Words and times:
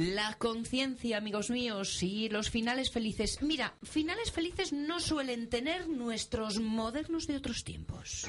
La 0.00 0.32
conciencia, 0.38 1.18
amigos 1.18 1.50
míos, 1.50 2.02
y 2.02 2.30
los 2.30 2.48
finales 2.48 2.90
felices. 2.90 3.42
Mira, 3.42 3.74
finales 3.82 4.32
felices 4.32 4.72
no 4.72 4.98
suelen 4.98 5.50
tener 5.50 5.88
nuestros 5.88 6.58
modernos 6.58 7.26
de 7.26 7.36
otros 7.36 7.64
tiempos. 7.64 8.26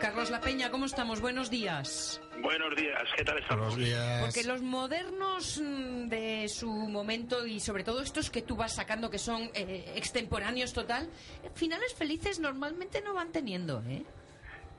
Carlos 0.00 0.30
La 0.30 0.40
Peña, 0.40 0.72
¿cómo 0.72 0.86
estamos? 0.86 1.20
Buenos 1.20 1.48
días. 1.48 2.20
Buenos 2.42 2.74
días, 2.74 3.04
¿qué 3.16 3.22
tal 3.22 3.38
estamos? 3.38 3.76
Buenos 3.76 3.88
días. 3.88 4.20
Porque 4.20 4.42
los 4.42 4.62
modernos 4.62 5.60
mm, 5.62 6.08
su 6.48 6.70
momento 6.70 7.46
y 7.46 7.60
sobre 7.60 7.84
todo 7.84 8.02
estos 8.02 8.30
que 8.30 8.42
tú 8.42 8.56
vas 8.56 8.74
sacando 8.74 9.10
que 9.10 9.18
son 9.18 9.50
eh, 9.54 9.92
extemporáneos 9.96 10.72
total, 10.72 11.08
finales 11.54 11.94
felices 11.94 12.38
normalmente 12.38 13.00
no 13.02 13.14
van 13.14 13.32
teniendo, 13.32 13.82
¿eh? 13.88 14.04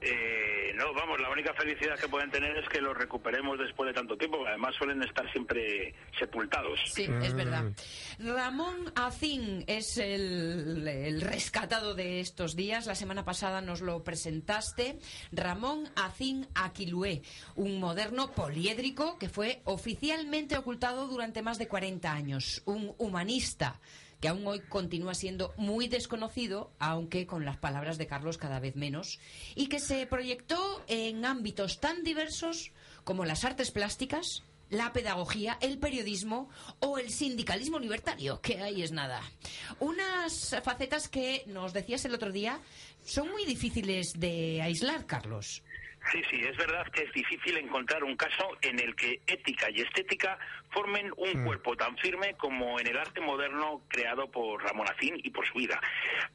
Eh, 0.06 0.74
no, 0.76 0.94
vamos, 0.94 1.20
la 1.22 1.30
única 1.30 1.54
felicidad 1.54 1.98
que 1.98 2.10
pueden 2.10 2.30
tener 2.30 2.58
es 2.58 2.68
que 2.68 2.82
los 2.82 2.98
recuperemos 2.98 3.58
después 3.58 3.88
de 3.88 3.94
tanto 3.94 4.18
tiempo. 4.18 4.46
Además 4.46 4.76
suelen 4.76 5.02
estar 5.04 5.32
siempre 5.32 5.96
sepultados. 6.20 6.80
Sí, 6.88 7.08
es 7.22 7.34
verdad. 7.34 7.72
Ramón 8.20 8.92
Acín 8.96 9.64
es 9.68 9.98
el, 9.98 10.88
el 10.88 11.22
rescatado 11.22 11.94
de 11.94 12.20
estos 12.20 12.56
días. 12.56 12.86
La 12.86 12.96
semana 12.96 13.24
pasada 13.24 13.62
nos 13.62 13.82
lo 13.82 14.04
presentaste. 14.04 15.00
Ramón 15.32 15.90
Acín 15.96 16.48
Aquilué, 16.54 17.22
un 17.56 17.80
moderno 17.80 18.32
poliédrico 18.32 19.18
que 19.18 19.30
fue 19.30 19.62
oficialmente 19.64 20.58
ocultado 20.58 21.08
durante 21.08 21.42
más 21.42 21.58
de 21.58 21.68
40 21.68 22.12
años. 22.12 22.62
Un 22.66 22.94
humanista 22.98 23.80
que 24.24 24.30
aún 24.30 24.48
hoy 24.48 24.62
continúa 24.62 25.16
siendo 25.16 25.54
muy 25.58 25.90
desconocido, 25.90 26.72
aunque 26.80 27.28
con 27.28 27.44
las 27.44 27.58
palabras 27.58 27.98
de 27.98 28.08
Carlos 28.08 28.38
cada 28.38 28.62
vez 28.62 28.78
menos, 28.78 29.20
y 29.54 29.68
que 29.68 29.82
se 29.82 30.08
proyectó 30.08 30.82
en 30.88 31.26
ámbitos 31.26 31.82
tan 31.82 32.06
diversos 32.06 32.72
como 33.04 33.26
las 33.26 33.44
artes 33.44 33.72
plásticas, 33.72 34.44
la 34.70 34.94
pedagogía, 34.94 35.58
el 35.60 35.78
periodismo 35.78 36.50
o 36.80 37.00
el 37.00 37.10
sindicalismo 37.10 37.80
libertario, 37.80 38.40
que 38.40 38.62
ahí 38.62 38.82
es 38.82 38.94
nada. 38.94 39.22
Unas 39.82 40.56
facetas 40.64 41.10
que 41.10 41.44
nos 41.48 41.74
decías 41.74 42.06
el 42.06 42.16
otro 42.16 42.32
día 42.32 42.62
son 43.04 43.30
muy 43.30 43.44
difíciles 43.44 44.14
de 44.18 44.62
aislar, 44.62 45.06
Carlos. 45.06 45.64
Sí, 46.12 46.22
sí, 46.30 46.42
es 46.44 46.58
verdad 46.58 46.86
que 46.92 47.04
es 47.04 47.14
difícil 47.14 47.58
encontrar 47.58 48.04
un 48.04 48.16
caso 48.16 48.58
en 48.62 48.80
el 48.80 48.96
que 48.96 49.22
ética 49.26 49.70
y 49.70 49.82
estética 49.82 50.38
formen 50.72 51.12
un 51.18 51.46
cuerpo 51.46 51.78
tan 51.78 51.96
firme 51.98 52.36
como 52.36 52.80
en 52.80 52.88
el 52.88 52.98
arte 52.98 53.22
moderno 53.22 53.82
creado 53.88 54.30
por 54.30 54.62
Ramón 54.64 54.88
Acín 54.90 55.16
y 55.24 55.30
por 55.30 55.48
su 55.48 55.54
vida, 55.54 55.80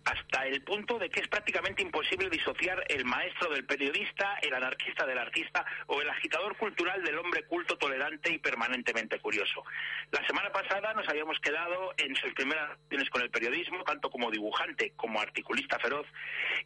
hasta 0.05 0.47
el 0.47 0.63
punto 0.63 0.99
de 0.99 1.11
que 1.11 1.21
es 1.21 1.29
prácticamente 1.29 1.83
imposible 1.83 2.31
disociar 2.31 2.85
el 2.89 3.05
maestro 3.05 3.51
del 3.51 3.65
periodista, 3.67 4.39
el 4.43 4.55
anarquista 4.55 5.07
del 5.07 5.19
artista 5.19 5.67
o 5.87 6.01
el 6.01 6.09
agitador 6.09 6.57
cultural 6.57 7.03
del 7.03 7.19
hombre 7.19 7.45
culto, 7.45 7.77
tolerante 7.77 8.33
y 8.33 8.39
permanentemente 8.39 9.19
curioso. 9.19 9.65
La 10.13 10.25
semana 10.27 10.51
pasada 10.51 10.95
nos 10.95 11.09
habíamos 11.09 11.39
quedado 11.41 11.95
en 11.99 12.15
sus 12.17 12.33
primeras 12.33 12.69
relaciones 12.69 13.11
con 13.11 13.23
el 13.23 13.31
periodismo, 13.31 13.85
tanto 13.85 14.09
como 14.11 14.31
dibujante 14.31 14.93
como 14.97 15.21
articulista 15.21 15.79
feroz, 15.79 16.07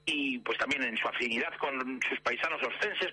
y 0.04 0.38
pues 0.38 0.58
también 0.58 0.82
en 0.82 0.96
su 0.96 1.08
afinidad 1.08 1.52
con 1.58 2.00
sus 2.08 2.20
paisanos 2.20 2.60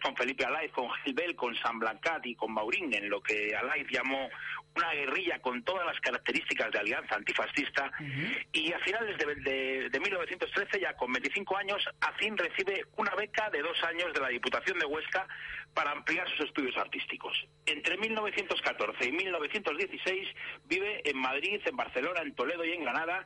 con 0.02 0.16
Felipe 0.16 0.46
Alaiz, 0.46 0.72
con 0.72 0.90
Gilbel, 1.04 1.36
con 1.36 1.56
San 1.58 1.80
Blancat 1.80 2.26
y 2.26 2.36
con 2.36 2.54
Maurín, 2.54 2.94
en 2.94 3.10
lo 3.10 3.22
que 3.22 3.56
Alaiz 3.56 3.88
llamó 3.90 4.30
una 4.76 4.92
guerrilla 4.94 5.40
con 5.40 5.64
todas 5.64 5.86
las 5.86 6.00
características 6.00 6.72
de 6.72 6.80
alianza 6.80 7.16
antifascista 7.16 7.92
y 8.54 8.72
a 8.72 8.80
finales 8.80 9.18
de, 9.18 9.36
de- 9.36 9.90
de 9.90 10.00
1913, 10.00 10.80
ya 10.80 10.94
con 10.96 11.12
25 11.12 11.58
años, 11.58 11.84
Acín 12.02 12.38
recibe 12.38 12.86
una 12.98 13.14
beca 13.16 13.50
de 13.50 13.62
dos 13.62 13.82
años 13.84 14.14
de 14.14 14.20
la 14.22 14.30
Diputación 14.30 14.78
de 14.80 14.86
Huesca 14.86 15.28
para 15.74 15.92
ampliar 15.92 16.28
sus 16.30 16.48
estudios 16.48 16.76
artísticos. 16.78 17.34
Entre 17.66 17.98
1914 17.98 19.06
y 19.08 19.12
1916 19.12 20.28
vive 20.66 21.10
en 21.10 21.18
Madrid, 21.18 21.62
en 21.66 21.76
Barcelona, 21.76 22.22
en 22.22 22.34
Toledo 22.34 22.66
y 22.66 22.72
en 22.72 22.84
Granada, 22.84 23.26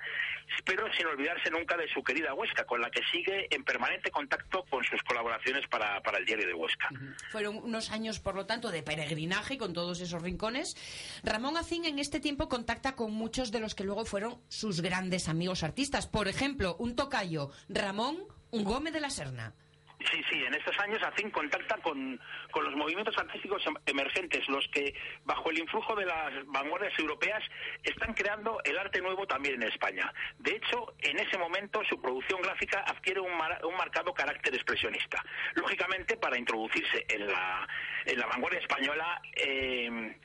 pero 0.65 0.85
sin 0.93 1.07
olvidarse 1.07 1.49
nunca 1.49 1.77
de 1.77 1.87
su 1.89 2.03
querida 2.03 2.33
Huesca, 2.33 2.65
con 2.65 2.81
la 2.81 2.89
que 2.89 3.01
sigue 3.11 3.47
en 3.49 3.63
permanente 3.63 4.11
contacto 4.11 4.65
con 4.69 4.83
sus 4.83 5.01
colaboraciones 5.03 5.67
para, 5.67 6.01
para 6.01 6.17
el 6.17 6.25
diario 6.25 6.47
de 6.47 6.53
Huesca. 6.53 6.89
Fueron 7.31 7.57
unos 7.57 7.91
años, 7.91 8.19
por 8.19 8.35
lo 8.35 8.45
tanto, 8.45 8.71
de 8.71 8.83
peregrinaje 8.83 9.57
con 9.57 9.73
todos 9.73 10.01
esos 10.01 10.21
rincones. 10.21 10.75
Ramón 11.23 11.57
Acín 11.57 11.85
en 11.85 11.99
este 11.99 12.19
tiempo 12.19 12.49
contacta 12.49 12.95
con 12.95 13.11
muchos 13.13 13.51
de 13.51 13.59
los 13.59 13.75
que 13.75 13.83
luego 13.83 14.05
fueron 14.05 14.41
sus 14.47 14.81
grandes 14.81 15.27
amigos 15.29 15.63
artistas. 15.63 16.07
Por 16.07 16.27
ejemplo, 16.27 16.75
un 16.79 16.95
tocayo, 16.95 17.51
Ramón 17.69 18.17
Gómez 18.51 18.93
de 18.93 19.01
la 19.01 19.09
Serna. 19.09 19.55
Sí, 20.12 20.24
sí, 20.30 20.44
en 20.44 20.53
estos 20.53 20.78
años 20.80 21.02
Acín 21.03 21.30
contacta 21.31 21.78
con, 21.78 22.19
con 22.52 22.64
los 22.66 22.75
movimientos 22.75 23.18
artísticos 23.18 23.66
em- 23.66 23.75
emergentes, 23.86 24.47
los 24.50 24.68
que, 24.69 24.94
bajo 25.24 25.50
el 25.50 25.59
influjo 25.59 25.96
de 25.96 26.06
las 26.06 26.46
vanguardias 26.47 26.97
europeas, 27.00 27.44
están 27.84 28.14
creando 28.14 28.59
el 28.66 28.78
arte 28.78 29.02
nuevo 29.02 29.25
también 29.25 29.56
en 29.56 29.69
España. 29.69 30.14
De 30.40 30.56
hecho, 30.56 30.94
en 31.00 31.19
ese 31.19 31.38
momento 31.38 31.81
su 31.90 32.02
producción 32.02 32.41
gráfica 32.41 32.84
adquiere 32.86 33.22
un, 33.22 33.31
un 33.31 33.78
marcado 33.78 34.14
carácter 34.14 34.53
expresionista. 34.53 35.24
Lógicamente, 35.56 36.18
para 36.18 36.38
introducirse 36.38 37.06
en 37.09 37.28
la, 37.28 37.68
en 38.06 38.20
la 38.20 38.25
vanguardia 38.28 38.59
española, 38.59 39.22
eh, 39.35 40.18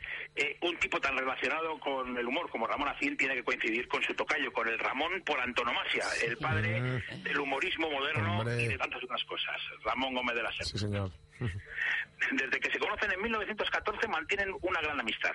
tipo 0.89 1.01
tan 1.01 1.19
relacionado 1.19 1.79
con 1.79 2.17
el 2.17 2.27
humor 2.27 2.49
como 2.49 2.67
Ramón 2.67 2.89
Acín 2.89 3.15
tiene 3.15 3.35
que 3.35 3.45
coincidir 3.45 3.87
con 3.89 4.03
su 4.03 4.15
tocayo, 4.15 4.51
con 4.51 4.67
el 4.69 4.79
Ramón 4.79 5.23
por 5.25 5.39
antonomasia, 5.39 6.03
el 6.25 6.39
padre 6.39 6.81
del 7.23 7.39
humorismo 7.39 7.91
moderno 7.91 8.39
Hombre. 8.39 8.63
y 8.63 8.69
de 8.69 8.79
tantas 8.79 9.05
otras 9.05 9.23
cosas. 9.25 9.57
Ramón 9.85 10.15
Gómez 10.15 10.35
de 10.35 10.43
la 10.43 10.51
Serna. 10.51 10.65
Sí, 10.65 10.79
señor. 10.79 11.11
Desde 11.39 12.61
que 12.61 12.71
se 12.71 12.79
conocen 12.79 13.13
en 13.13 13.23
1914 13.23 14.09
mantienen 14.09 14.55
una 14.63 14.81
gran 14.81 14.99
amistad. 14.99 15.33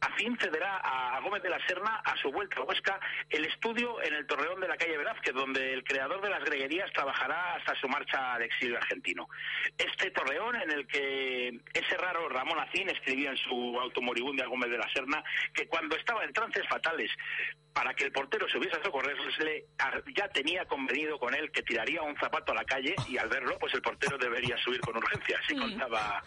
Acín 0.00 0.36
cederá 0.38 0.76
a 0.76 1.20
Gómez 1.20 1.42
de 1.42 1.48
la 1.48 1.58
Serna 1.66 1.96
a 2.04 2.16
su 2.18 2.30
vuelta 2.30 2.60
a 2.60 2.64
Huesca 2.64 3.00
el 3.30 3.44
estudio 3.46 4.02
en 4.02 4.14
el 4.14 4.26
Torreón 4.26 4.60
de 4.60 4.68
la 4.68 4.76
calle 4.76 4.98
Velázquez, 4.98 5.34
donde 5.34 5.72
el 5.72 5.84
creador 5.84 6.20
de 6.20 6.30
las 6.30 6.44
greguerías 6.44 6.92
trabajará 6.92 7.54
hasta 7.54 7.74
su 7.76 7.88
marcha 7.88 8.34
al 8.34 8.42
exilio 8.42 8.76
argentino. 8.76 9.28
Este 9.76 10.10
Torreón 10.10 10.56
en 10.56 10.70
el 10.70 10.86
que 10.86 11.60
ese 11.72 11.96
raro 11.96 12.28
Ramón 12.28 12.60
Acín 12.60 12.88
escribía 12.90 13.30
en 13.30 13.36
su 13.36 13.78
automoribundia 13.80 14.46
Gómez 14.46 14.70
de 14.70 14.78
la 14.78 14.92
Serna 14.92 15.24
que 15.54 15.66
cuando 15.66 15.96
estaba 15.96 16.24
en 16.24 16.32
trances 16.32 16.66
fatales 16.68 17.10
para 17.78 17.94
que 17.94 18.02
el 18.02 18.10
portero 18.10 18.48
subiese 18.48 18.76
a 18.76 18.82
socorrerle, 18.82 19.64
ya 20.16 20.28
tenía 20.30 20.64
convenido 20.64 21.16
con 21.16 21.32
él 21.32 21.48
que 21.52 21.62
tiraría 21.62 22.02
un 22.02 22.16
zapato 22.16 22.50
a 22.50 22.56
la 22.56 22.64
calle 22.64 22.96
y 23.08 23.16
al 23.18 23.28
verlo, 23.28 23.56
pues 23.56 23.72
el 23.72 23.82
portero 23.82 24.18
debería 24.18 24.58
subir 24.58 24.80
con 24.80 24.96
urgencia. 24.96 25.38
Así 25.44 25.56
contaba 25.56 26.20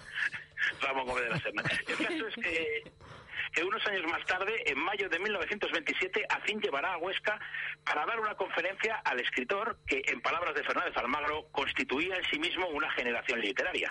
Ramón 0.79 1.07
Gómez 1.07 1.25
de 1.25 1.29
la 1.29 1.39
Serna. 1.41 1.63
El 1.89 1.97
caso 1.97 2.27
es 2.29 2.35
que, 2.35 2.83
que 3.51 3.63
unos 3.65 3.85
años 3.85 4.09
más 4.09 4.25
tarde, 4.27 4.63
en 4.65 4.79
mayo 4.79 5.09
de 5.09 5.19
1927, 5.19 6.25
Acín 6.29 6.61
llevará 6.61 6.93
a 6.93 6.97
Huesca 6.99 7.37
para 7.83 8.05
dar 8.05 8.21
una 8.21 8.35
conferencia 8.35 9.01
al 9.03 9.19
escritor 9.19 9.77
que, 9.85 10.03
en 10.05 10.21
palabras 10.21 10.55
de 10.55 10.63
Fernández 10.63 10.95
Almagro, 10.95 11.49
constituía 11.51 12.15
en 12.15 12.23
sí 12.31 12.39
mismo 12.39 12.67
una 12.67 12.89
generación 12.93 13.41
literaria. 13.41 13.89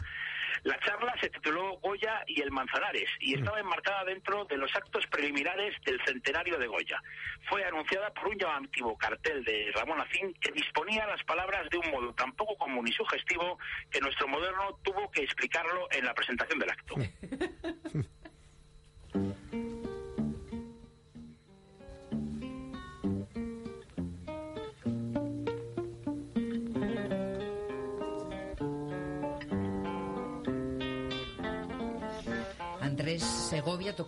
La 0.62 0.79
charla 0.81 1.14
se 1.20 1.31
tituló 1.31 1.79
Goya 1.79 2.23
y 2.26 2.41
el 2.41 2.50
Manzanares 2.50 3.08
y 3.20 3.35
estaba 3.35 3.61
enmarcada 3.61 4.05
dentro 4.05 4.44
de 4.44 4.56
los 4.56 4.75
actos 4.75 5.06
preliminares 5.06 5.75
del 5.85 6.00
centenario 6.05 6.58
de 6.58 6.67
Goya. 6.67 7.02
Fue 7.49 7.64
anunciada 7.64 8.12
por 8.12 8.29
un 8.29 8.38
llamativo 8.38 8.97
cartel 8.97 9.44
de 9.44 9.73
Ramón 9.75 10.00
Acín 10.00 10.35
que 10.41 10.52
disponía 10.52 11.06
las 11.06 11.23
palabras 11.25 11.69
de 11.70 11.79
un 11.79 11.91
modo 11.91 12.12
tan 12.14 12.32
poco 12.32 12.56
común 12.56 12.87
y 12.87 12.93
sugestivo 12.93 13.58
que 13.91 14.00
nuestro 14.00 14.29
moderno 14.29 14.79
tuvo 14.82 15.11
que 15.11 15.23
explicarlo 15.23 15.88
en 15.91 16.05
la 16.05 16.14
presentación 16.14 16.58
del 16.58 16.70
acto. 16.70 16.94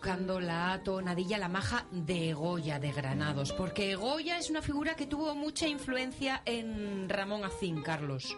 tocando 0.03 0.41
la 0.41 0.81
tonadilla 0.83 1.39
La 1.39 1.47
Maja 1.47 1.87
de 1.93 2.33
Goya 2.33 2.81
de 2.81 2.91
Granados, 2.91 3.53
porque 3.53 3.95
Goya 3.95 4.37
es 4.37 4.51
una 4.51 4.61
figura 4.61 4.97
que 4.97 5.07
tuvo 5.07 5.37
mucha 5.37 5.69
influencia 5.69 6.43
en 6.45 7.09
Ramón 7.09 7.45
Acín, 7.45 7.83
Carlos. 7.83 8.37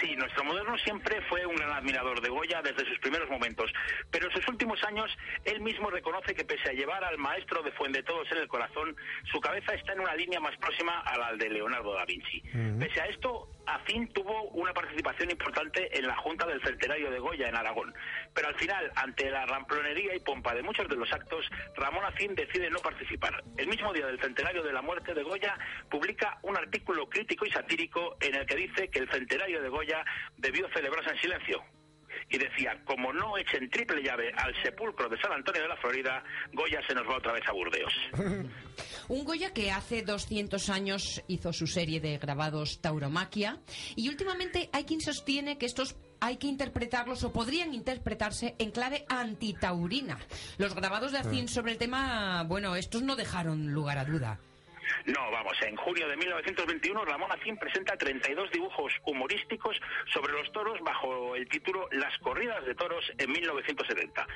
Sí, 0.00 0.16
nuestro 0.16 0.44
moderno 0.44 0.76
siempre 0.78 1.20
fue 1.28 1.44
un 1.46 1.56
gran 1.56 1.70
admirador 1.70 2.20
de 2.20 2.28
Goya 2.28 2.62
desde 2.62 2.86
sus 2.86 2.98
primeros 2.98 3.28
momentos, 3.28 3.72
pero 4.10 4.26
en 4.26 4.32
sus 4.32 4.46
últimos 4.48 4.82
años 4.84 5.10
él 5.44 5.60
mismo 5.60 5.90
reconoce 5.90 6.34
que 6.34 6.44
pese 6.44 6.70
a 6.70 6.72
llevar 6.72 7.04
al 7.04 7.18
maestro 7.18 7.62
de 7.62 7.72
Fuente 7.72 8.02
Todos 8.02 8.30
en 8.32 8.38
el 8.38 8.48
corazón, 8.48 8.96
su 9.30 9.40
cabeza 9.40 9.74
está 9.74 9.92
en 9.92 10.00
una 10.00 10.14
línea 10.14 10.40
más 10.40 10.56
próxima 10.56 11.00
a 11.00 11.18
la 11.18 11.32
de 11.34 11.48
Leonardo 11.48 11.94
da 11.94 12.04
Vinci. 12.04 12.42
Pese 12.78 13.00
a 13.00 13.06
esto, 13.06 13.48
Acín 13.66 14.08
tuvo 14.08 14.42
una 14.50 14.72
participación 14.72 15.30
importante 15.30 15.96
en 15.96 16.06
la 16.06 16.16
Junta 16.16 16.46
del 16.46 16.62
Centenario 16.62 17.10
de 17.10 17.18
Goya 17.18 17.48
en 17.48 17.56
Aragón, 17.56 17.94
pero 18.34 18.48
al 18.48 18.54
final, 18.56 18.90
ante 18.96 19.30
la 19.30 19.46
ramplonería 19.46 20.16
y 20.16 20.20
pompa 20.20 20.54
de 20.54 20.62
muchos 20.62 20.88
de 20.88 20.96
los 20.96 21.12
actos, 21.12 21.48
Ramón 21.76 22.04
Acín 22.04 22.34
decide 22.34 22.70
no 22.70 22.80
participar. 22.80 23.42
El 23.56 23.68
mismo 23.68 23.92
día 23.92 24.06
del 24.06 24.20
centenario 24.20 24.62
de 24.62 24.72
la 24.72 24.82
muerte 24.82 25.14
de 25.14 25.22
Goya, 25.22 25.56
publica 25.90 26.38
un 26.42 26.56
artículo 26.56 27.08
crítico 27.08 27.46
y 27.46 27.50
satírico 27.50 28.16
en 28.20 28.34
el 28.34 28.46
que 28.46 28.56
dice 28.56 28.88
que 28.88 28.98
el 28.98 29.10
centenario 29.10 29.62
de 29.62 29.68
Goya 29.68 29.81
debió 30.36 30.68
celebrarse 30.74 31.10
en 31.10 31.20
silencio, 31.20 31.64
y 32.28 32.38
decía, 32.38 32.80
como 32.84 33.12
no 33.12 33.36
echen 33.36 33.68
triple 33.70 34.02
llave 34.02 34.32
al 34.36 34.54
sepulcro 34.62 35.08
de 35.08 35.20
San 35.20 35.32
Antonio 35.32 35.62
de 35.62 35.68
la 35.68 35.76
Florida, 35.76 36.22
Goya 36.52 36.80
se 36.86 36.94
nos 36.94 37.06
va 37.06 37.16
otra 37.16 37.32
vez 37.32 37.42
a 37.46 37.52
Burdeos. 37.52 37.92
Un 39.08 39.24
Goya 39.24 39.52
que 39.52 39.70
hace 39.70 40.02
200 40.02 40.70
años 40.70 41.22
hizo 41.28 41.52
su 41.52 41.66
serie 41.66 42.00
de 42.00 42.18
grabados 42.18 42.80
Tauromaquia 42.80 43.60
y 43.96 44.08
últimamente 44.08 44.70
hay 44.72 44.84
quien 44.84 45.00
sostiene 45.00 45.58
que 45.58 45.66
estos 45.66 45.96
hay 46.20 46.36
que 46.36 46.46
interpretarlos 46.46 47.24
o 47.24 47.32
podrían 47.32 47.74
interpretarse 47.74 48.54
en 48.58 48.70
clave 48.70 49.04
antitaurina. 49.08 50.18
Los 50.56 50.74
grabados 50.74 51.10
de 51.10 51.18
Acín 51.18 51.48
sobre 51.48 51.72
el 51.72 51.78
tema, 51.78 52.44
bueno, 52.44 52.76
estos 52.76 53.02
no 53.02 53.16
dejaron 53.16 53.72
lugar 53.72 53.98
a 53.98 54.04
duda. 54.04 54.38
No, 55.06 55.30
vamos, 55.32 55.60
en 55.62 55.74
junio 55.74 56.06
de 56.06 56.16
1921 56.16 57.04
Ramón 57.04 57.32
Acín 57.32 57.56
presenta 57.56 57.96
32 57.96 58.52
dibujos 58.52 58.92
humorísticos 59.04 59.76
sobre 60.12 60.32
los 60.32 60.52
toros 60.52 60.78
bajo 60.80 61.34
el 61.34 61.48
título 61.48 61.88
Las 61.90 62.16
corridas 62.18 62.64
de 62.64 62.74
toros 62.76 63.04
en 63.18 63.32
1970. 63.32 64.26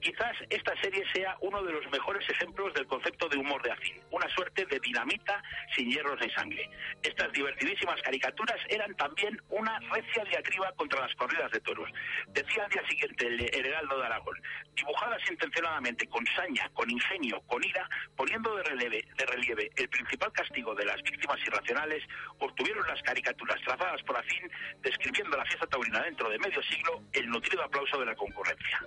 Quizás 0.00 0.34
esta 0.48 0.74
serie 0.80 1.04
sea 1.12 1.36
uno 1.40 1.62
de 1.62 1.72
los 1.72 1.90
mejores 1.90 2.26
ejemplos 2.30 2.72
del 2.72 2.86
concepto 2.86 3.28
de 3.28 3.36
humor 3.36 3.62
de 3.62 3.72
Acín, 3.72 4.00
una 4.10 4.28
suerte 4.30 4.64
de 4.64 4.80
dinamita 4.80 5.42
sin 5.76 5.90
hierros 5.90 6.18
ni 6.18 6.30
sangre. 6.30 6.70
Estas 7.02 7.30
divertidísimas 7.32 8.00
caricaturas 8.00 8.60
eran 8.70 8.94
también 8.96 9.38
una 9.50 9.78
recia 9.92 10.24
diatriba 10.24 10.72
contra 10.72 11.00
las 11.00 11.14
corridas 11.16 11.50
de 11.50 11.60
toros. 11.60 11.90
Decía 12.28 12.64
al 12.64 12.70
día 12.70 12.88
siguiente 12.88 13.26
el, 13.26 13.66
Heraldo 13.66 13.98
de 13.98 14.06
Aragón, 14.06 14.40
dibujadas 14.74 15.20
intencionadamente 15.30 16.06
con 16.08 16.24
saña, 16.34 16.70
con 16.72 16.90
ingenio, 16.90 17.42
con 17.42 17.62
ira, 17.62 17.86
poniendo 18.16 18.56
de 18.56 18.62
relieve, 18.62 19.04
de 19.24 19.32
relieve 19.32 19.70
el 19.76 19.88
principal 19.88 20.32
castigo 20.32 20.74
de 20.74 20.84
las 20.84 21.02
víctimas 21.02 21.38
irracionales, 21.46 22.02
obtuvieron 22.38 22.86
las 22.86 23.00
caricaturas 23.02 23.60
trazadas 23.64 24.02
por 24.02 24.16
Acín 24.16 24.50
describiendo 24.82 25.36
la 25.36 25.44
fiesta 25.44 25.66
taurina 25.66 26.02
dentro 26.02 26.28
de 26.28 26.38
medio 26.38 26.62
siglo 26.62 27.02
el 27.12 27.28
nutrido 27.28 27.62
aplauso 27.62 27.98
de 27.98 28.06
la 28.06 28.14
concurrencia. 28.14 28.80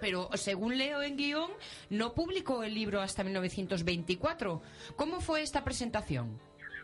Pero 0.00 0.28
según 0.34 0.76
leo 0.78 1.02
en 1.02 1.16
guion, 1.16 1.50
no 1.90 2.14
publicó 2.14 2.62
el 2.62 2.74
libro 2.74 3.00
hasta 3.00 3.24
1924. 3.24 4.62
¿Cómo 4.96 5.20
fue 5.20 5.42
esta 5.42 5.64
presentación? 5.64 6.38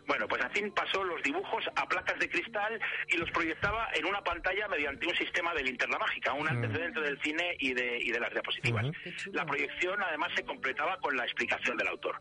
Bueno, 0.05 0.27
pues 0.27 0.43
Acín 0.43 0.71
pasó 0.71 1.03
los 1.03 1.21
dibujos 1.23 1.63
a 1.75 1.87
placas 1.87 2.19
de 2.19 2.29
cristal 2.29 2.79
y 3.07 3.17
los 3.17 3.29
proyectaba 3.31 3.87
en 3.93 4.05
una 4.05 4.21
pantalla 4.21 4.67
mediante 4.67 5.07
un 5.07 5.15
sistema 5.15 5.53
de 5.53 5.63
linterna 5.63 5.97
mágica, 5.97 6.33
un 6.33 6.47
antecedente 6.47 6.99
del 6.99 7.19
cine 7.21 7.55
y 7.59 7.73
de, 7.73 7.99
y 7.99 8.11
de 8.11 8.19
las 8.19 8.31
diapositivas. 8.31 8.85
La 9.31 9.45
proyección 9.45 10.01
además 10.03 10.31
se 10.35 10.43
completaba 10.43 10.97
con 10.97 11.15
la 11.15 11.23
explicación 11.23 11.77
del 11.77 11.87
autor. 11.87 12.19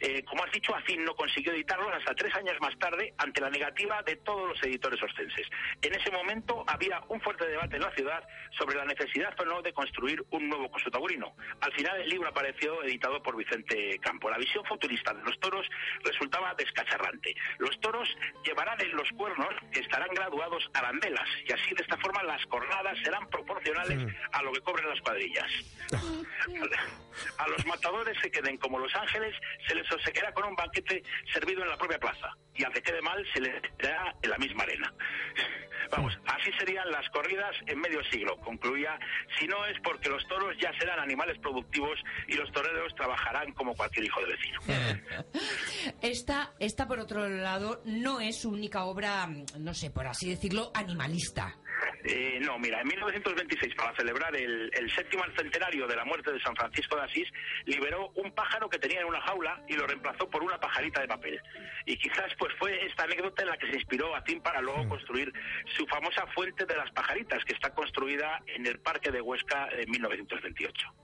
Eh, 0.00 0.24
como 0.24 0.44
has 0.44 0.52
dicho, 0.52 0.74
Acín 0.74 1.04
no 1.04 1.14
consiguió 1.14 1.52
editarlos 1.52 1.92
hasta 1.92 2.14
tres 2.14 2.34
años 2.34 2.56
más 2.60 2.76
tarde 2.78 3.14
ante 3.18 3.40
la 3.40 3.50
negativa 3.50 4.02
de 4.02 4.16
todos 4.16 4.48
los 4.48 4.62
editores 4.62 5.02
ostenses. 5.02 5.46
En 5.80 5.94
ese 5.94 6.10
momento 6.10 6.64
había 6.66 7.00
un 7.08 7.20
fuerte 7.20 7.46
debate 7.46 7.76
en 7.76 7.82
la 7.82 7.90
ciudad 7.92 8.26
sobre 8.58 8.76
la 8.76 8.84
necesidad 8.84 9.34
o 9.40 9.44
no 9.44 9.62
de 9.62 9.72
construir 9.72 10.22
un 10.30 10.48
nuevo 10.48 10.70
coso 10.70 10.90
taurino. 10.90 11.34
Al 11.60 11.72
final 11.72 12.00
el 12.00 12.08
libro 12.08 12.28
apareció 12.28 12.82
editado 12.82 13.22
por 13.22 13.36
Vicente 13.36 13.98
Campo. 14.00 14.30
La 14.30 14.38
visión 14.38 14.64
futurista 14.64 15.14
de 15.14 15.22
los 15.22 15.38
toros 15.40 15.66
resultaba 16.02 16.54
descacharrante. 16.54 17.34
Los 17.58 17.78
toros 17.80 18.08
llevarán 18.44 18.80
en 18.80 18.96
los 18.96 19.08
cuernos 19.12 19.54
que 19.72 19.80
estarán 19.80 20.08
graduados 20.14 20.68
arandelas 20.74 21.28
y 21.46 21.52
así 21.52 21.74
de 21.74 21.82
esta 21.82 21.96
forma 21.98 22.22
las 22.24 22.44
cornadas 22.46 22.98
serán 23.02 23.28
proporcionales 23.28 24.12
a 24.32 24.42
lo 24.42 24.52
que 24.52 24.60
cobren 24.60 24.88
las 24.88 25.00
cuadrillas. 25.00 25.50
A 27.38 27.48
los 27.48 27.64
matadores 27.66 28.16
se 28.20 28.30
queden 28.30 28.56
como 28.56 28.78
los 28.78 28.94
ángeles, 28.96 29.34
se 29.68 29.74
les 29.74 29.83
obsequiará 29.92 30.32
con 30.32 30.44
un 30.44 30.54
banquete 30.54 31.02
servido 31.32 31.62
en 31.62 31.68
la 31.68 31.76
propia 31.76 31.98
plaza 31.98 32.36
y 32.54 32.64
al 32.64 32.72
que 32.72 32.82
quede 32.82 33.02
mal 33.02 33.24
se 33.32 33.40
les 33.40 33.62
dará 33.78 34.14
en 34.22 34.30
la 34.30 34.38
misma 34.38 34.62
arena. 34.62 34.92
Vamos, 35.90 36.18
así 36.26 36.50
serían 36.58 36.90
las 36.90 37.08
corridas 37.10 37.54
en 37.66 37.78
medio 37.78 38.02
siglo, 38.04 38.36
concluía, 38.38 38.98
si 39.38 39.46
no 39.46 39.64
es 39.66 39.78
porque 39.82 40.08
los 40.08 40.26
toros 40.28 40.56
ya 40.60 40.72
serán 40.78 40.98
animales 40.98 41.38
productivos 41.38 41.98
y 42.26 42.34
los 42.34 42.50
toreros 42.52 42.94
trabajarán 42.94 43.52
como 43.52 43.74
cualquier 43.74 44.06
hijo 44.06 44.20
de 44.20 44.26
vecino. 44.26 44.60
Esta, 46.00 46.52
esta, 46.58 46.86
por 46.86 46.98
otro 47.00 47.28
lado, 47.28 47.82
no 47.84 48.20
es 48.20 48.40
su 48.40 48.50
única 48.50 48.84
obra, 48.84 49.28
no 49.58 49.74
sé, 49.74 49.90
por 49.90 50.06
así 50.06 50.30
decirlo, 50.30 50.70
animalista. 50.74 51.56
Eh, 52.06 52.38
no, 52.42 52.58
mira, 52.58 52.82
en 52.82 52.88
1926, 52.88 53.74
para 53.76 53.96
celebrar 53.96 54.36
el, 54.36 54.70
el 54.74 54.90
séptimo 54.94 55.24
centenario 55.36 55.86
de 55.86 55.96
la 55.96 56.04
muerte 56.04 56.32
de 56.32 56.40
San 56.40 56.54
Francisco 56.54 56.96
de 56.96 57.02
Asís, 57.02 57.28
liberó 57.64 58.10
un 58.16 58.30
pájaro 58.32 58.68
que 58.68 58.78
tenía 58.78 59.00
en 59.00 59.06
una 59.06 59.22
jaula 59.22 59.62
y 59.68 59.72
lo 59.72 59.86
reemplazó 59.86 60.28
por 60.28 60.42
una 60.42 60.60
pajarita 60.60 61.00
de 61.00 61.08
papel. 61.08 61.40
Y 61.86 61.96
quizás 61.96 62.34
pues 62.38 62.52
fue 62.58 62.84
esta 62.84 63.04
anécdota 63.04 63.42
en 63.42 63.48
la 63.48 63.56
que 63.56 63.68
se 63.68 63.76
inspiró 63.76 64.14
a 64.14 64.22
Tim 64.22 64.42
para 64.42 64.60
luego 64.60 64.86
construir 64.86 65.32
su 65.76 65.86
famosa 65.86 66.26
fuente 66.34 66.66
de 66.66 66.76
las 66.76 66.90
pajaritas, 66.90 67.42
que 67.46 67.54
está 67.54 67.70
construida 67.70 68.42
en 68.48 68.66
el 68.66 68.78
Parque 68.80 69.10
de 69.10 69.22
Huesca 69.22 69.68
en 69.72 69.90
1928. 69.90 71.03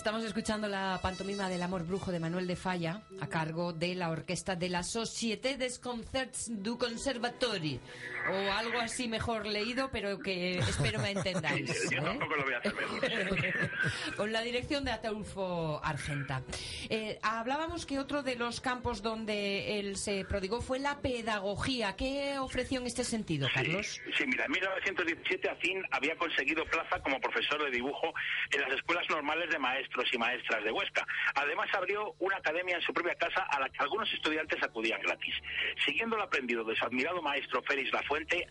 Estamos 0.00 0.24
escuchando 0.24 0.66
la 0.66 0.98
pantomima 1.02 1.50
del 1.50 1.62
amor 1.62 1.84
brujo 1.86 2.10
de 2.10 2.18
Manuel 2.18 2.46
de 2.46 2.56
Falla 2.56 3.02
a 3.20 3.26
cargo 3.26 3.74
de 3.74 3.94
la 3.94 4.08
orquesta 4.08 4.56
de 4.56 4.70
la 4.70 4.82
Société 4.82 5.58
des 5.58 5.78
Concerts 5.78 6.48
du 6.48 6.78
Conservatori 6.78 7.78
o 8.32 8.50
algo 8.52 8.80
así 8.80 9.08
mejor 9.08 9.44
leído 9.44 9.90
pero 9.92 10.18
que 10.18 10.56
espero 10.58 11.00
me 11.00 11.10
entendáis 11.10 11.90
Yo 11.90 11.98
¿eh? 11.98 12.02
tampoco 12.02 12.34
lo 12.34 12.44
voy 12.44 12.54
a 12.54 12.58
hacer 12.58 12.74
mejor. 12.74 13.70
con 14.16 14.32
la 14.32 14.40
dirección 14.40 14.86
de 14.86 14.92
Ataulfo 14.92 15.82
Argenta 15.84 16.40
Eh, 16.88 17.18
hablábamos 17.22 17.84
que 17.84 17.98
otro 17.98 18.22
de 18.22 18.36
los 18.36 18.62
campos 18.62 19.02
donde 19.02 19.80
él 19.80 19.98
se 19.98 20.24
prodigó 20.24 20.62
fue 20.62 20.78
la 20.78 21.02
pedagogía 21.02 21.94
¿qué 21.94 22.38
ofreció 22.38 22.80
en 22.80 22.86
este 22.86 23.04
sentido 23.04 23.48
Carlos? 23.52 24.00
Sí, 24.16 24.24
mira, 24.26 24.46
en 24.46 24.52
1917 24.52 25.50
Acín 25.50 25.82
había 25.90 26.16
conseguido 26.16 26.64
plaza 26.64 27.02
como 27.02 27.20
profesor 27.20 27.62
de 27.64 27.70
dibujo 27.70 28.14
en 28.50 28.62
las 28.62 28.72
escuelas 28.72 29.04
normales 29.10 29.50
de 29.50 29.58
maestros 29.58 29.89
y 30.12 30.18
maestras 30.18 30.62
de 30.64 30.70
Huesca. 30.70 31.06
Además 31.34 31.68
abrió 31.74 32.14
una 32.18 32.36
academia 32.36 32.76
en 32.76 32.82
su 32.82 32.92
propia 32.92 33.14
casa 33.16 33.42
a 33.42 33.60
la 33.60 33.68
que 33.68 33.78
algunos 33.80 34.12
estudiantes 34.12 34.62
acudían 34.62 35.00
gratis. 35.02 35.34
Siguiendo 35.84 36.16
el 36.16 36.22
aprendido 36.22 36.64
de 36.64 36.76
su 36.76 36.84
admirado 36.84 37.20
maestro 37.22 37.62
Félix 37.62 37.92
Lafuente, 37.92 38.46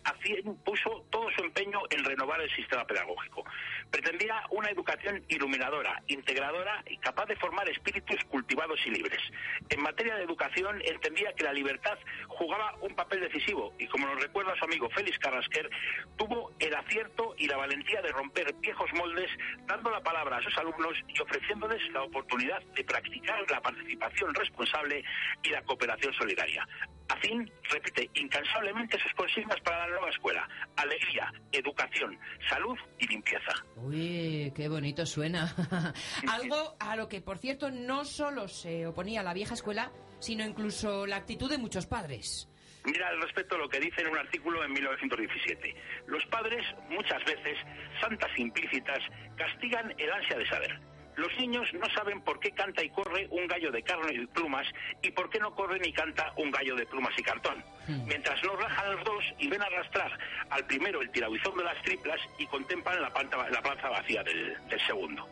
puso 0.64 1.06
todo 1.10 1.30
su 1.30 1.42
empeño 1.42 1.80
en 1.90 2.04
renovar 2.04 2.40
el 2.40 2.50
sistema 2.54 2.86
pedagógico. 2.86 3.44
Pretendía 3.90 4.42
una 4.50 4.70
educación 4.70 5.24
iluminadora, 5.28 6.02
integradora 6.08 6.82
y 6.86 6.96
capaz 6.98 7.26
de 7.26 7.36
formar 7.36 7.68
espíritus 7.68 8.22
cultivados 8.28 8.78
y 8.86 8.90
libres. 8.90 9.20
En 9.68 9.82
materia 9.82 10.16
de 10.16 10.24
educación 10.24 10.80
entendía 10.84 11.32
que 11.32 11.44
la 11.44 11.52
libertad 11.52 11.98
jugaba 12.28 12.74
un 12.80 12.94
papel 12.94 13.20
decisivo 13.20 13.74
y 13.78 13.86
como 13.86 14.06
nos 14.06 14.20
recuerda 14.20 14.54
su 14.56 14.64
amigo 14.64 14.88
Félix 14.90 15.18
Carrasquer, 15.18 15.70
tuvo 16.16 16.52
el 16.58 16.74
acierto 16.74 17.34
y 17.38 17.46
la 17.46 17.56
valentía 17.56 18.02
de 18.02 18.12
romper 18.12 18.52
viejos 18.54 18.90
moldes, 18.94 19.30
dando 19.66 19.90
la 19.90 20.00
palabra 20.00 20.36
a 20.36 20.42
sus 20.42 20.56
alumnos 20.58 20.94
y 21.08 21.20
ofreciéndoles 21.30 21.80
la 21.92 22.02
oportunidad 22.02 22.60
de 22.74 22.84
practicar 22.84 23.38
la 23.50 23.60
participación 23.60 24.34
responsable 24.34 25.04
y 25.42 25.50
la 25.50 25.62
cooperación 25.62 26.12
solidaria. 26.14 26.66
Afín 27.08 27.50
repite 27.70 28.10
incansablemente 28.14 28.98
sus 29.00 29.12
consignas 29.14 29.60
para 29.60 29.78
la 29.78 29.88
nueva 29.88 30.10
escuela: 30.10 30.48
alegría, 30.76 31.32
educación, 31.52 32.18
salud 32.48 32.76
y 32.98 33.06
limpieza. 33.06 33.52
Uy, 33.76 34.52
qué 34.54 34.68
bonito 34.68 35.06
suena. 35.06 35.54
Algo 36.28 36.76
a 36.80 36.96
lo 36.96 37.08
que, 37.08 37.20
por 37.20 37.38
cierto, 37.38 37.70
no 37.70 38.04
solo 38.04 38.48
se 38.48 38.86
oponía 38.86 39.22
la 39.22 39.34
vieja 39.34 39.54
escuela, 39.54 39.92
sino 40.18 40.44
incluso 40.44 41.06
la 41.06 41.16
actitud 41.16 41.50
de 41.50 41.58
muchos 41.58 41.86
padres. 41.86 42.48
Mira 42.84 43.08
al 43.08 43.20
respecto 43.20 43.58
lo 43.58 43.68
que 43.68 43.78
dice 43.78 44.00
en 44.00 44.08
un 44.08 44.18
artículo 44.18 44.64
en 44.64 44.72
1917. 44.72 45.74
Los 46.06 46.24
padres, 46.26 46.64
muchas 46.88 47.22
veces, 47.24 47.58
santas 48.00 48.30
implícitas, 48.38 48.98
castigan 49.36 49.94
el 49.98 50.10
ansia 50.10 50.38
de 50.38 50.46
saber. 50.48 50.89
Los 51.20 51.36
niños 51.38 51.66
no 51.74 51.86
saben 51.94 52.22
por 52.22 52.40
qué 52.40 52.50
canta 52.52 52.82
y 52.82 52.88
corre 52.90 53.26
un 53.30 53.46
gallo 53.46 53.70
de 53.70 53.82
carne 53.82 54.12
y 54.14 54.26
plumas 54.26 54.66
y 55.02 55.10
por 55.10 55.28
qué 55.28 55.38
no 55.38 55.54
corre 55.54 55.78
ni 55.78 55.92
canta 55.92 56.32
un 56.36 56.50
gallo 56.50 56.74
de 56.76 56.86
plumas 56.86 57.12
y 57.18 57.22
cartón. 57.22 57.62
Hmm. 57.86 58.06
Mientras 58.06 58.42
no 58.42 58.56
rajan 58.56 58.94
los 58.96 59.04
dos 59.04 59.24
y 59.38 59.48
ven 59.48 59.62
arrastrar 59.62 60.18
al 60.48 60.64
primero 60.66 61.02
el 61.02 61.10
tirabuzón 61.10 61.58
de 61.58 61.64
las 61.64 61.80
triplas 61.82 62.18
y 62.38 62.46
contemplan 62.46 63.02
la, 63.02 63.10
planta- 63.12 63.48
la 63.50 63.60
plaza 63.60 63.90
vacía 63.90 64.22
del, 64.22 64.56
del 64.68 64.86
segundo. 64.86 65.28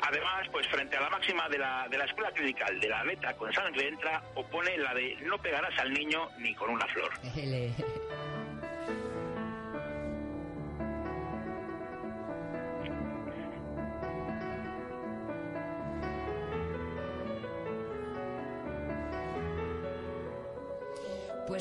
Además, 0.00 0.46
pues 0.52 0.66
frente 0.68 0.96
a 0.96 1.00
la 1.00 1.10
máxima 1.10 1.48
de 1.48 1.58
la, 1.58 1.88
de 1.88 1.98
la 1.98 2.04
escuela 2.04 2.30
clerical 2.30 2.78
de 2.78 2.88
la 2.88 3.00
aleta 3.00 3.34
con 3.36 3.52
sangre 3.52 3.88
entra, 3.88 4.22
opone 4.36 4.76
la 4.78 4.94
de 4.94 5.16
no 5.22 5.38
pegarás 5.38 5.76
al 5.80 5.92
niño 5.92 6.28
ni 6.38 6.54
con 6.54 6.70
una 6.70 6.86
flor. 6.88 7.10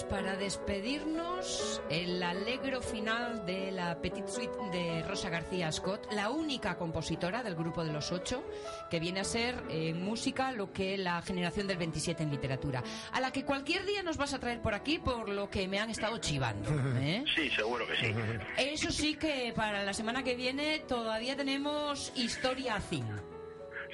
Para 0.09 0.35
despedirnos, 0.35 1.81
el 1.89 2.21
alegro 2.23 2.81
final 2.81 3.45
de 3.45 3.71
la 3.71 3.99
Petite 4.01 4.27
Suite 4.27 4.53
de 4.71 5.03
Rosa 5.03 5.29
García 5.29 5.71
Scott, 5.71 6.11
la 6.13 6.29
única 6.29 6.77
compositora 6.77 7.43
del 7.43 7.55
grupo 7.55 7.83
de 7.83 7.91
los 7.91 8.11
ocho, 8.11 8.43
que 8.89 8.99
viene 8.99 9.19
a 9.19 9.23
ser 9.23 9.55
en 9.69 10.01
música 10.01 10.51
lo 10.51 10.71
que 10.71 10.97
la 10.97 11.21
generación 11.21 11.67
del 11.67 11.77
27 11.77 12.23
en 12.23 12.31
literatura, 12.31 12.83
a 13.11 13.19
la 13.19 13.31
que 13.31 13.43
cualquier 13.43 13.85
día 13.85 14.03
nos 14.03 14.17
vas 14.17 14.33
a 14.33 14.39
traer 14.39 14.61
por 14.61 14.73
aquí 14.73 14.99
por 14.99 15.29
lo 15.29 15.49
que 15.49 15.67
me 15.67 15.79
han 15.79 15.89
estado 15.89 16.17
chivando. 16.19 16.69
¿eh? 16.99 17.23
Sí, 17.35 17.49
seguro 17.51 17.85
que 17.87 17.95
sí. 17.97 18.15
Eso 18.57 18.91
sí 18.91 19.15
que 19.15 19.53
para 19.55 19.83
la 19.83 19.93
semana 19.93 20.23
que 20.23 20.35
viene 20.35 20.79
todavía 20.79 21.35
tenemos 21.35 22.11
historia 22.15 22.79
Zing. 22.79 23.05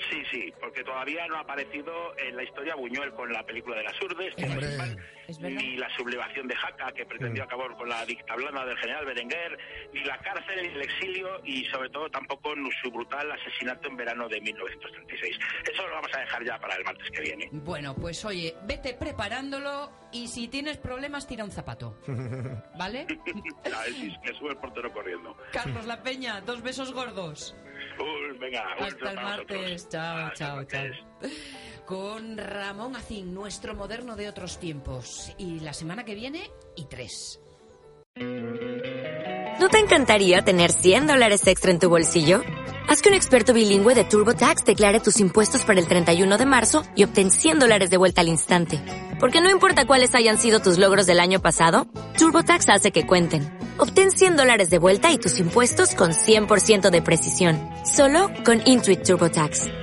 Sí, 0.09 0.23
sí, 0.31 0.53
porque 0.59 0.83
todavía 0.83 1.27
no 1.27 1.37
ha 1.37 1.41
aparecido 1.41 2.17
en 2.17 2.35
la 2.35 2.43
historia 2.43 2.75
Buñuel 2.75 3.11
con 3.13 3.31
la 3.31 3.43
película 3.43 3.77
de 3.77 3.83
las 3.83 4.01
Urdes, 4.01 4.33
que 4.35 4.45
Ni 5.39 5.77
la 5.77 5.89
sublevación 5.95 6.47
de 6.47 6.55
Jaca, 6.55 6.91
que 6.91 7.05
pretendió 7.05 7.43
acabar 7.43 7.75
con 7.75 7.89
la 7.89 8.05
dictablanda 8.05 8.65
del 8.65 8.77
general 8.77 9.05
Berenguer, 9.05 9.57
ni 9.93 10.03
la 10.03 10.17
cárcel, 10.19 10.61
ni 10.61 10.67
el 10.69 10.81
exilio, 10.81 11.41
y 11.43 11.65
sobre 11.65 11.89
todo 11.89 12.09
tampoco 12.09 12.53
su 12.81 12.91
brutal 12.91 13.31
asesinato 13.31 13.87
en 13.87 13.97
verano 13.97 14.27
de 14.27 14.39
1936. 14.41 15.37
Eso 15.71 15.87
lo 15.87 15.93
vamos 15.95 16.11
a 16.13 16.19
dejar 16.19 16.43
ya 16.43 16.59
para 16.59 16.75
el 16.75 16.83
martes 16.83 17.09
que 17.11 17.21
viene. 17.21 17.49
Bueno, 17.51 17.95
pues 17.95 18.23
oye, 18.25 18.55
vete 18.63 18.93
preparándolo 18.93 19.91
y 20.11 20.27
si 20.27 20.47
tienes 20.47 20.77
problemas 20.77 21.27
tira 21.27 21.43
un 21.43 21.51
zapato. 21.51 21.97
¿Vale? 22.77 23.07
A 23.65 23.81
ver 23.83 23.93
si 23.93 24.13
me 24.23 24.37
sube 24.37 24.49
el 24.51 24.57
portero 24.57 24.91
corriendo. 24.91 25.35
Carlos 25.51 25.85
La 25.85 26.01
Peña, 26.03 26.41
dos 26.41 26.61
besos 26.61 26.93
gordos. 26.93 27.55
Uy, 27.99 28.37
venga, 28.39 28.65
Hasta 28.79 29.09
el 29.11 29.15
martes. 29.15 29.57
vosotros. 29.57 29.89
Chao, 29.89 30.27
Hasta 30.27 30.59
el 30.59 30.67
chao, 30.67 30.89
chao. 31.21 31.29
Con 31.85 32.37
Ramón 32.37 32.95
Acín, 32.95 33.33
nuestro 33.33 33.75
moderno 33.75 34.15
de 34.15 34.29
otros 34.29 34.59
tiempos. 34.59 35.12
Y 35.37 35.59
la 35.59 35.73
semana 35.73 36.03
que 36.05 36.15
viene, 36.15 36.51
y 36.75 36.85
tres. 36.85 37.39
¿No 39.59 39.69
te 39.69 39.79
encantaría 39.79 40.41
tener 40.41 40.71
100 40.71 41.07
dólares 41.07 41.47
extra 41.47 41.71
en 41.71 41.79
tu 41.79 41.89
bolsillo? 41.89 42.41
Haz 42.87 43.01
que 43.01 43.09
un 43.09 43.15
experto 43.15 43.53
bilingüe 43.53 43.95
de 43.95 44.03
TurboTax 44.03 44.65
declare 44.65 44.99
tus 44.99 45.19
impuestos 45.19 45.63
para 45.63 45.79
el 45.79 45.87
31 45.87 46.37
de 46.37 46.45
marzo 46.45 46.83
y 46.95 47.03
obtén 47.05 47.31
100 47.31 47.59
dólares 47.59 47.89
de 47.89 47.97
vuelta 47.97 48.21
al 48.21 48.27
instante. 48.27 48.81
Porque 49.19 49.41
no 49.41 49.49
importa 49.49 49.85
cuáles 49.85 50.15
hayan 50.15 50.37
sido 50.37 50.59
tus 50.59 50.77
logros 50.77 51.05
del 51.05 51.19
año 51.19 51.41
pasado, 51.41 51.87
TurboTax 52.17 52.69
hace 52.69 52.91
que 52.91 53.07
cuenten. 53.07 53.57
Obtén 53.77 54.11
100 54.11 54.35
dólares 54.37 54.69
de 54.69 54.79
vuelta 54.79 55.11
y 55.11 55.17
tus 55.17 55.39
impuestos 55.39 55.95
con 55.95 56.11
100% 56.11 56.89
de 56.89 57.01
precisión. 57.01 57.59
Solo 57.85 58.29
con 58.45 58.61
Intuit 58.65 59.03
TurboTax. 59.03 59.82